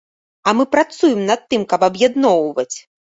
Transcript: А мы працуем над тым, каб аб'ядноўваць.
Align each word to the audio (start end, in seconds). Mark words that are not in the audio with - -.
А 0.51 0.53
мы 0.61 0.63
працуем 0.75 1.19
над 1.31 1.43
тым, 1.51 1.65
каб 1.73 1.85
аб'ядноўваць. 1.89 2.77